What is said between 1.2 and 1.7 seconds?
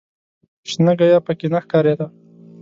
په کې نه